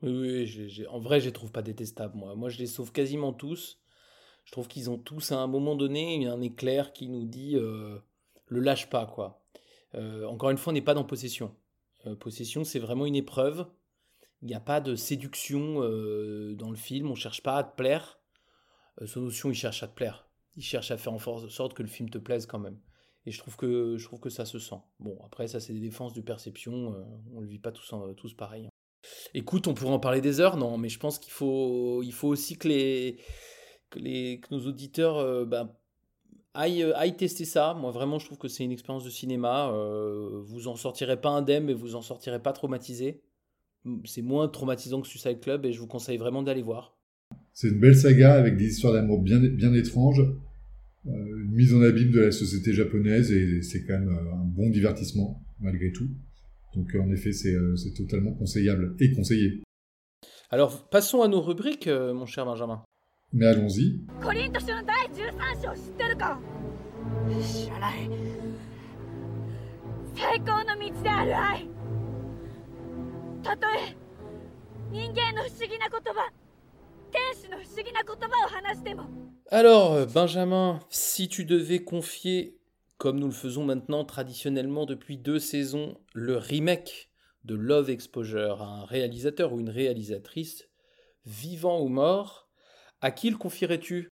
[0.02, 2.34] Oui, oui en vrai, je les trouve pas détestables, moi.
[2.36, 3.80] Moi, je les sauve quasiment tous.
[4.44, 7.98] Je trouve qu'ils ont tous, à un moment donné, un éclair qui nous dit euh,
[8.46, 9.42] le lâche pas, quoi.
[9.94, 11.50] Encore une fois, on n'est pas dans possession.
[12.06, 13.66] Euh, possession, c'est vraiment une épreuve.
[14.42, 17.64] Il n'y a pas de séduction euh, dans le film, on ne cherche pas à
[17.64, 18.20] te plaire.
[19.02, 20.28] Euh, notion, il cherche à te plaire.
[20.56, 22.78] Il cherche à faire en sorte que le film te plaise quand même.
[23.26, 24.80] Et je trouve que, je trouve que ça se sent.
[25.00, 26.94] Bon, après, ça, c'est des défenses de perception.
[27.32, 28.66] on ne le vit pas tous, tous pareil.
[28.66, 28.70] Hein.
[29.34, 32.28] Écoute, on pourrait en parler des heures, non, mais je pense qu'il faut, il faut
[32.28, 33.20] aussi que, les,
[33.90, 35.78] que, les, que nos auditeurs bah,
[36.58, 37.74] euh, aille, tester ça.
[37.74, 39.70] Moi, vraiment, je trouve que c'est une expérience de cinéma.
[39.72, 43.20] Euh, vous en sortirez pas indemne, mais vous en sortirez pas traumatisé.
[44.04, 46.96] C'est moins traumatisant que Suicide Club et je vous conseille vraiment d'aller voir.
[47.52, 51.82] C'est une belle saga avec des histoires d'amour bien, bien étranges, euh, une mise en
[51.82, 56.08] abîme de la société japonaise et c'est quand même un bon divertissement malgré tout.
[56.74, 57.56] Donc en effet, c'est
[57.96, 59.62] totalement conseillable et conseillé.
[60.50, 62.82] Alors passons à nos rubriques, mon cher Benjamin.
[63.32, 64.00] Mais allons-y.
[79.50, 82.58] Alors, Benjamin, si tu devais confier,
[82.96, 87.10] comme nous le faisons maintenant traditionnellement depuis deux saisons, le remake
[87.44, 90.68] de Love Exposure à un réalisateur ou une réalisatrice,
[91.24, 92.47] vivant ou mort,
[93.00, 94.08] à qui le confierais-tu?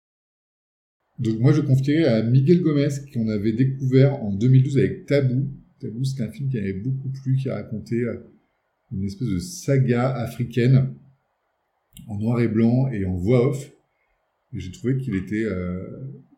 [1.18, 5.48] Donc moi je confierais à Miguel Gomez qu'on avait découvert en 2012 avec Tabou.
[5.80, 8.16] Tabou c'est un film qui avait beaucoup plu, qui a raconté euh,
[8.92, 10.94] une espèce de saga africaine
[12.08, 13.70] en noir et blanc et en voix off.
[14.54, 15.86] Et j'ai trouvé qu'il était euh,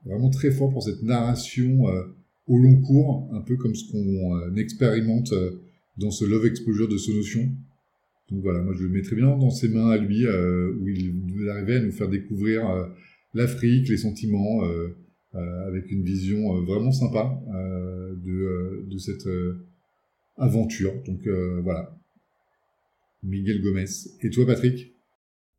[0.04, 2.02] vraiment très fort pour cette narration euh,
[2.46, 5.33] au long cours, un peu comme ce qu'on expérimente
[5.96, 7.50] dans ce Love Exposure de Sonotion.
[8.30, 11.48] Donc voilà, moi je le mettrais bien dans ses mains à lui, euh, où il
[11.50, 12.87] arrivait à nous faire découvrir euh,
[13.34, 14.96] l'Afrique, les sentiments, euh,
[15.66, 19.28] avec une vision vraiment sympa de, de cette
[20.37, 20.92] aventure.
[21.04, 21.26] Donc
[21.62, 21.98] voilà,
[23.24, 23.84] Miguel Gomez.
[24.22, 24.94] Et toi Patrick?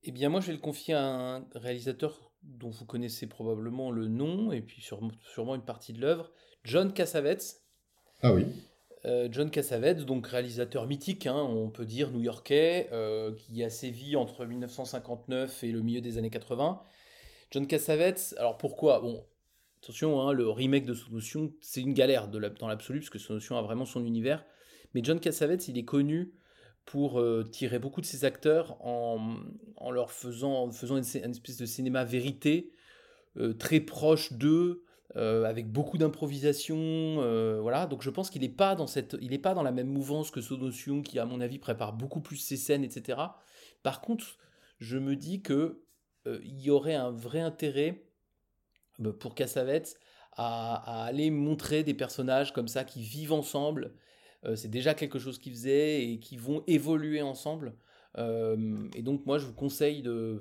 [0.08, 4.08] Eh bien, moi, je vais le confier à un réalisateur dont vous connaissez probablement le
[4.08, 6.32] nom et puis sûrement, sûrement une partie de l'œuvre,
[6.64, 7.62] John Cassavetes.
[8.22, 8.46] Ah oui.
[9.06, 14.16] Euh, John Cassavetes, donc réalisateur mythique, hein, on peut dire new-yorkais, euh, qui a sévi
[14.16, 16.82] entre 1959 et le milieu des années 80.
[17.52, 19.02] John Cassavetes, alors pourquoi?
[19.02, 19.24] Bon,
[19.84, 23.62] attention, hein, le remake de Sonotion, c'est une galère dans l'absolu, parce que Sonotion a
[23.62, 24.44] vraiment son univers.
[24.96, 26.34] Mais John Cassavetes, il est connu
[26.86, 29.38] pour euh, tirer beaucoup de ses acteurs en,
[29.92, 32.72] leur faisant, faisant une, espèce de cinéma vérité,
[33.60, 34.85] très proche d'eux,
[35.18, 37.86] euh, avec beaucoup d'improvisation, euh, voilà.
[37.86, 40.30] Donc je pense qu'il n'est pas dans cette, il est pas dans la même mouvance
[40.30, 43.20] que Sonotion, qui à mon avis prépare beaucoup plus ses scènes, etc.
[43.82, 44.38] Par contre,
[44.80, 45.84] je me dis que
[46.28, 48.04] euh, y aurait un vrai intérêt
[49.20, 49.98] pour Cassavetes
[50.34, 53.94] à, aller montrer des personnages comme ça qui vivent ensemble.
[54.56, 57.76] C'est déjà quelque chose qu'ils faisaient et qui vont évoluer ensemble.
[58.16, 60.40] Et donc moi je vous conseille de...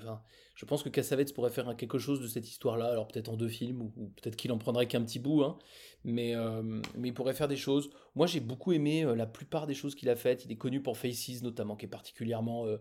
[0.54, 3.48] je pense que Cassavetes pourrait faire quelque chose de cette histoire-là, alors peut-être en deux
[3.48, 5.58] films, ou, ou peut-être qu'il en prendrait qu'un petit bout, hein,
[6.04, 6.62] mais, euh,
[6.96, 7.90] mais il pourrait faire des choses.
[8.14, 10.44] Moi j'ai beaucoup aimé euh, la plupart des choses qu'il a faites.
[10.44, 12.78] Il est connu pour Faces notamment, qui est particulièrement euh,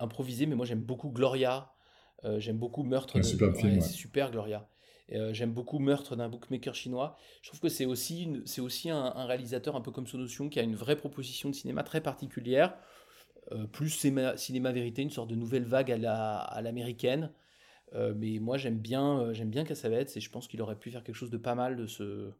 [0.00, 1.72] improvisé, mais moi j'aime beaucoup Gloria,
[2.38, 3.80] j'aime beaucoup Meurtre Un de- superbe film, ouais.
[3.80, 4.68] c'est super Gloria.
[5.30, 7.16] J'aime beaucoup Meurtre d'un bookmaker chinois.
[7.42, 10.48] Je trouve que c'est aussi, une- c'est aussi un, un réalisateur un peu comme Sonotion
[10.48, 12.74] qui a une vraie proposition de cinéma très particulière,
[13.72, 17.30] plus cinéma, vérité, une sorte de nouvelle vague à la- à l'américaine.
[17.94, 20.90] Euh, mais moi j'aime bien, euh, j'aime bien Cassavetes et je pense qu'il aurait pu
[20.90, 22.32] faire quelque chose de pas mal de ce,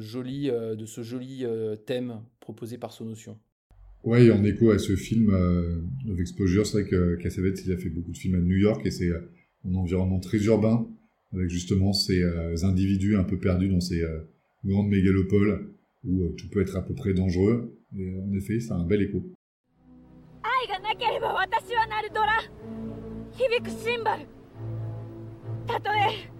[0.00, 3.38] joli, euh, euh, thème proposé par Sonotion.
[4.06, 7.76] Et en écho à ce film euh, Love Exposure, c'est vrai que Cassavetes, il a
[7.76, 9.20] fait beaucoup de films à New York et c'est euh,
[9.66, 10.86] un environnement très urbain,
[11.32, 14.20] avec justement ces euh, individus un peu perdus dans ces euh,
[14.64, 15.70] grandes mégalopoles
[16.04, 17.76] où euh, tout peut être à peu près dangereux.
[17.96, 19.33] Et euh, en effet, c'est un bel écho.
[21.04, 22.40] ければ私は鳴るドラ。
[23.36, 24.26] 響くシンバル。
[25.66, 26.30] たとえ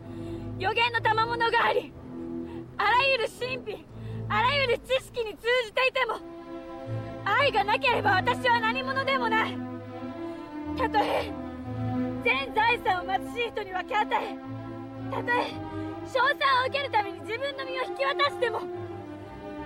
[0.59, 1.92] 予言の賜物があり。
[2.79, 3.85] あらゆる神秘。
[4.29, 6.18] あらゆる知識に通じていても。
[7.27, 9.59] 愛がなければ私は何者でもない。
[10.79, 11.31] たとえ
[12.24, 14.38] 全財産を貧しい人に分け与え。
[15.11, 15.53] たとえ
[16.07, 18.61] 賞賛を受けるために自分の身を引き渡しても。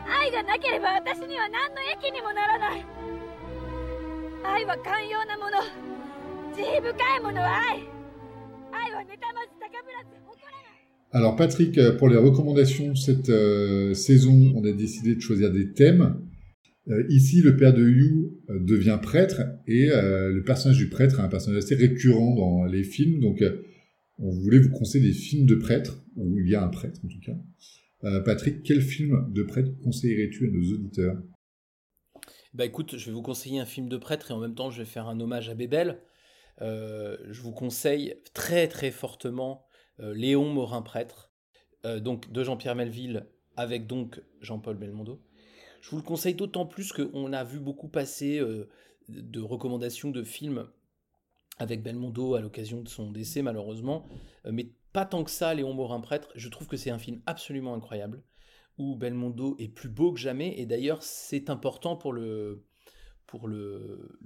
[0.09, 2.98] 愛がなければ私には何の益にもならない。
[4.44, 5.58] 愛は寛容なもの
[6.56, 7.84] 慈悲深いものは愛
[8.72, 10.74] 愛は妬まず高ぶらず誇らない
[11.16, 15.52] Alors Patrick, euh, pour les recommandations de cette euh, saison, on a décidé de choisir
[15.52, 16.20] des thèmes.
[16.90, 21.20] Euh, ici, le père de Yu euh, devient prêtre et euh, le personnage du prêtre
[21.20, 23.20] est un personnage assez récurrent dans les films.
[23.22, 23.62] Donc, euh,
[24.18, 27.08] on voulait vous conseiller des films de prêtres, où il y a un prêtre en
[27.08, 27.38] tout cas.
[28.06, 31.18] Euh, Patrick, quel film de prêtre conseillerais-tu à nos auditeurs
[32.55, 34.79] Bah écoute, je vais vous conseiller un film de prêtre et en même temps je
[34.79, 36.01] vais faire un hommage à Bébel.
[36.63, 39.67] Euh, je vous conseille très très fortement
[40.01, 41.31] euh, Léon Morin prêtre,
[41.85, 45.21] euh, donc de Jean-Pierre Melville avec donc Jean-Paul Belmondo.
[45.83, 48.41] Je vous le conseille d'autant plus qu'on a vu beaucoup passer
[49.09, 50.69] de recommandations de films
[51.59, 54.09] avec Belmondo à l'occasion de son décès malheureusement,
[54.45, 56.31] mais pas tant que ça Léon Morin prêtre.
[56.35, 58.23] Je trouve que c'est un film absolument incroyable
[58.79, 60.59] où Belmondo est plus beau que jamais.
[60.59, 62.65] Et d'ailleurs c'est important pour le
[63.27, 64.17] pour le,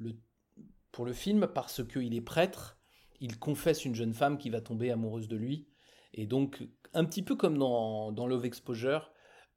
[0.92, 2.78] pour le film parce qu'il est prêtre,
[3.20, 5.66] il confesse une jeune femme qui va tomber amoureuse de lui.
[6.14, 6.62] Et donc
[6.94, 9.12] un petit peu comme dans, Love Exposure,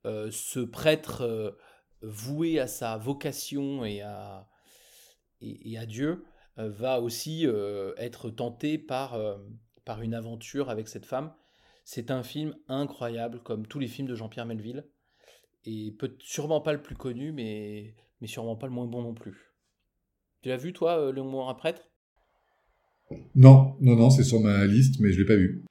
[0.05, 1.51] euh, ce prêtre euh,
[2.01, 4.49] voué à sa vocation et à
[5.41, 6.25] et, à Dieu
[6.57, 7.45] euh, va aussi
[7.97, 9.19] être tenté par
[9.83, 11.33] par une aventure avec cette femme.
[11.87, 14.87] C'est un film incroyable, comme tous les films de Jean-Pierre Melville
[15.65, 19.13] et peut sûrement pas le plus connu, mais, mais sûrement pas le moins bon non
[19.13, 19.53] plus.
[20.41, 21.91] Tu l'as vu, toi, euh, Le Morin Prêtre?
[23.35, 25.63] Non, non, non, c'est sur ma liste, mais je l'ai pas vu.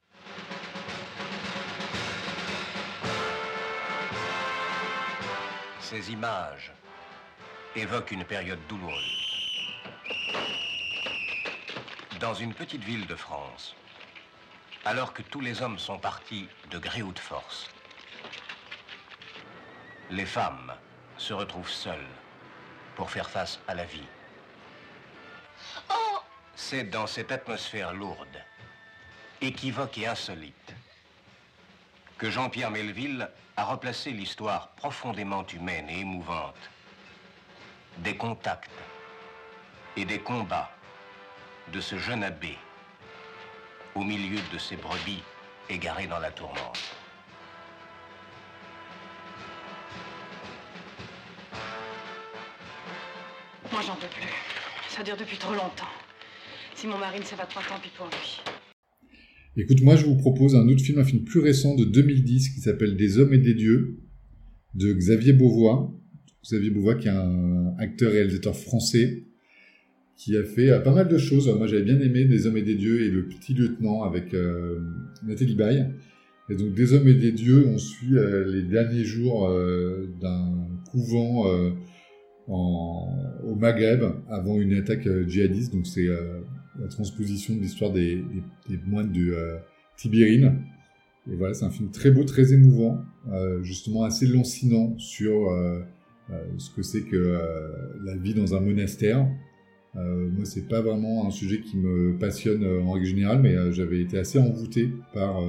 [5.81, 6.71] Ces images
[7.75, 9.21] évoquent une période douloureuse.
[12.21, 13.75] Dans une petite ville de France,
[14.85, 17.71] alors que tous les hommes sont partis de gré ou de force,
[20.11, 20.73] les femmes
[21.17, 22.07] se retrouvent seules
[22.95, 24.07] pour faire face à la vie.
[26.55, 28.41] C'est dans cette atmosphère lourde,
[29.41, 30.73] équivoque et insolite,
[32.17, 36.69] que Jean-Pierre Melville a replacé l'histoire profondément humaine et émouvante
[37.97, 38.69] des contacts
[39.97, 40.71] et des combats
[41.69, 42.57] de ce jeune abbé
[43.95, 45.23] au milieu de ses brebis
[45.69, 46.77] égarées dans la tourmente.
[53.71, 54.29] Moi, j'en peux plus.
[54.89, 55.91] Ça dure depuis trop longtemps.
[56.75, 58.41] Si mon mari ne ça va pas, tant pis pour lui.
[59.57, 62.59] Écoute, moi je vous propose un autre film, un film plus récent de 2010 qui
[62.59, 64.01] s'appelle Des hommes et des dieux
[64.73, 65.97] de Xavier Beauvois.
[66.43, 69.23] Xavier Beauvois qui est un acteur réalisateur français
[70.17, 71.47] qui a fait euh, pas mal de choses.
[71.57, 74.79] Moi j'avais bien aimé Des hommes et des dieux et Le petit lieutenant avec euh,
[75.25, 75.87] Nathalie Baye.
[76.49, 80.53] Et donc Des hommes et des dieux, on suit euh, les derniers jours euh, d'un
[80.91, 81.45] couvent
[82.47, 83.09] en,
[83.43, 85.73] au Maghreb avant une attaque djihadiste.
[85.73, 88.23] Donc c'est la transposition de l'histoire des,
[88.85, 89.35] moines de
[89.97, 90.61] Tibérine.
[91.29, 93.03] Et voilà, c'est un film très beau, très émouvant,
[93.63, 95.49] justement assez lancinant sur
[96.57, 97.41] ce que c'est que
[98.05, 99.27] la vie dans un monastère.
[99.97, 103.55] Euh, moi, c'est pas vraiment un sujet qui me passionne euh, en règle générale, mais
[103.55, 105.41] euh, j'avais été assez envoûté par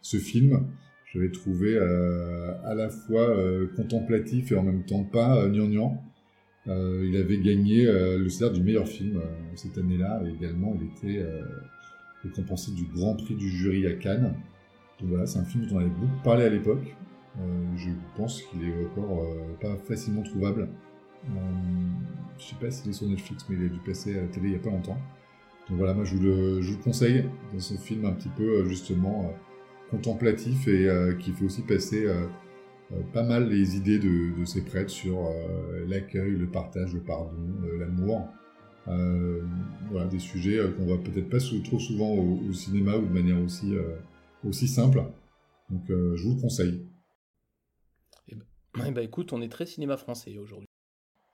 [0.00, 0.66] ce film.
[1.12, 3.36] J'avais trouvé à la fois
[3.76, 6.02] contemplatif et en même temps pas gnangnan.
[6.66, 9.20] Il avait gagné le César du meilleur film
[9.54, 11.24] cette année-là et également il était
[12.24, 14.34] récompensé du Grand Prix du jury à Cannes.
[15.00, 16.96] Donc voilà, c'est un film dont on avait beaucoup parlé à l'époque.
[17.76, 19.24] Je pense qu'il est encore
[19.60, 20.68] pas facilement trouvable.
[22.38, 24.48] Je sais pas s'il est sur Netflix, mais il a dû passer à la télé
[24.48, 24.98] il y a pas longtemps.
[25.68, 28.28] Donc voilà, moi je vous le, je vous le conseille dans ce film un petit
[28.28, 32.06] peu euh, justement euh, contemplatif et euh, qui fait aussi passer
[33.12, 35.28] pas mal les idées de, de ses prêtres sur
[35.88, 37.32] l'accueil, le partage, le pardon,
[37.78, 38.28] l'amour.
[38.86, 43.40] Voilà, des sujets euh, qu'on voit peut-être pas trop souvent au, cinéma ou de manière
[43.42, 43.74] aussi,
[44.44, 45.02] aussi simple.
[45.70, 46.86] Donc je vous le conseille.
[48.28, 50.68] Eh ben écoute, on est très cinéma français aujourd'hui.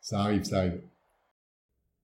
[0.01, 0.81] Ça arrive, ça arrive.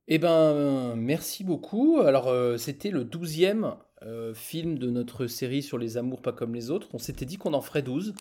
[0.08, 1.98] Eh ben, merci beaucoup.
[2.00, 6.54] Alors, euh, c'était le douzième euh, film de notre série sur les amours pas comme
[6.54, 6.88] les autres.
[6.92, 8.14] On s'était dit qu'on en ferait 12.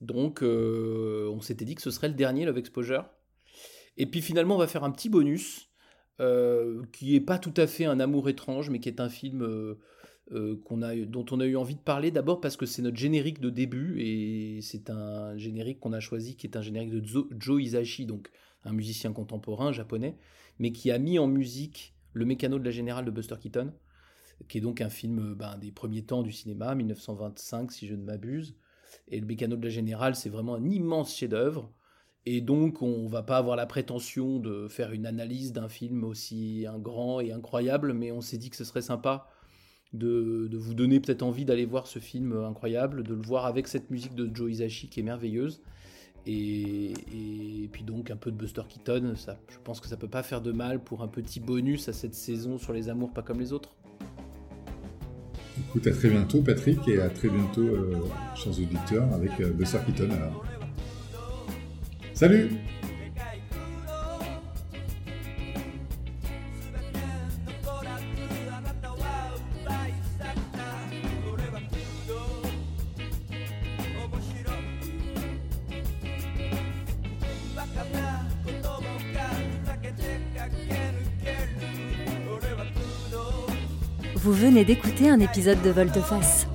[0.00, 3.04] Donc, euh, on s'était dit que ce serait le dernier Love Exposure.
[3.96, 5.70] Et puis finalement, on va faire un petit bonus
[6.92, 9.76] qui est pas tout à fait un amour étrange, mais qui est un film
[10.30, 14.00] dont on a eu envie de parler d'abord parce que c'est notre générique de début
[14.00, 17.02] et c'est un générique qu'on a choisi qui est un générique de
[17.36, 18.30] Joe Hisaishi, donc
[18.64, 20.16] un musicien contemporain japonais,
[20.58, 23.72] mais qui a mis en musique le mécano de la générale de Buster Keaton,
[24.48, 27.94] qui est donc un film euh, ben, des premiers temps du cinéma, 1925 si je
[27.94, 28.56] ne m'abuse.
[29.08, 31.72] Et le mécano de la générale, c'est vraiment un immense chef-d'œuvre.
[32.26, 36.64] Et donc, on va pas avoir la prétention de faire une analyse d'un film aussi
[36.66, 39.28] un grand et incroyable, mais on s'est dit que ce serait sympa
[39.92, 43.68] de, de vous donner peut-être envie d'aller voir ce film incroyable, de le voir avec
[43.68, 45.62] cette musique de Joe Hisaishi qui est merveilleuse.
[46.26, 50.22] Et, puis donc un peu de Buster Keaton, ça, je pense que ça peut pas
[50.22, 53.40] faire de mal pour un petit bonus à cette saison sur les amours pas comme
[53.40, 53.70] les autres.
[55.58, 57.96] Écoute, à très bientôt Patrick et à très bientôt euh,
[58.34, 60.44] chers auditeurs avec euh, Buster Keaton alors.
[62.12, 62.50] Salut
[84.24, 86.46] Vous venez d'écouter un épisode de Volteface,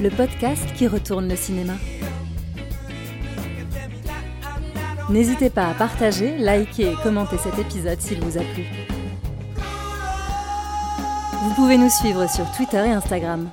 [0.00, 1.74] le podcast qui retourne le cinéma.
[5.10, 8.64] N'hésitez pas à partager, liker et commenter cet épisode s'il vous a plu.
[11.42, 13.50] Vous pouvez nous suivre sur Twitter et Instagram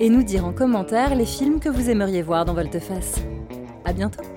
[0.00, 3.20] et nous dire en commentaire les films que vous aimeriez voir dans Volteface.
[3.84, 4.31] À bientôt.「